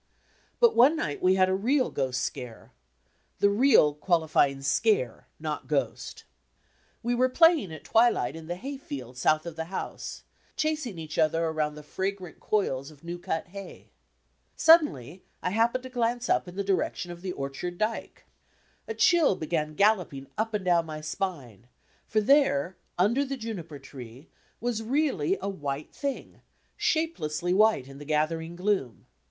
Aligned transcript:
But, 0.59 0.75
one 0.75 0.95
night 0.95 1.21
we 1.21 1.35
had 1.35 1.47
a 1.47 1.53
real 1.53 1.91
ghost 1.91 2.21
scare 2.23 2.71
the 3.37 3.51
"real" 3.51 3.93
qualifying 3.93 4.63
"scare," 4.63 5.27
not 5.39 5.67
"ghost." 5.67 6.23
We 7.03 7.13
were 7.13 7.29
playing 7.29 7.71
at 7.71 7.83
twi 7.83 8.09
light 8.09 8.35
in 8.35 8.47
the 8.47 8.55
hayfield 8.55 9.15
south 9.15 9.45
of 9.45 9.55
the 9.57 9.65
house, 9.65 10.23
chasing 10.57 10.97
each 10.97 11.19
other 11.19 11.45
around 11.45 11.75
the 11.75 11.83
fragrant 11.83 12.39
coils 12.39 12.89
of 12.89 13.03
new 13.03 13.19
cut 13.19 13.49
hay. 13.49 13.91
Suddenly 14.55 15.23
I 15.43 15.51
hap 15.51 15.71
pened 15.75 15.83
to 15.83 15.89
glance 15.89 16.29
up 16.29 16.47
in 16.47 16.55
the 16.55 16.63
direction 16.63 17.11
of 17.11 17.21
the 17.21 17.33
orchard 17.33 17.77
dyke. 17.77 18.25
A 18.87 18.95
chill 18.95 19.35
began 19.35 19.75
galloping 19.75 20.25
up 20.35 20.55
and 20.55 20.65
down 20.65 20.87
my 20.87 21.01
spine, 21.01 21.67
for 22.07 22.21
there, 22.21 22.75
under 22.97 23.23
the 23.23 23.37
juniper 23.37 23.77
tree, 23.77 24.29
was 24.59 24.81
really 24.81 25.37
a 25.39 25.47
"white 25.47 25.93
thing," 25.93 26.41
shape 26.75 27.17
lessly 27.19 27.53
white 27.53 27.87
in 27.87 27.99
the 27.99 28.03
gathering 28.05 28.55
gloom. 28.55 29.05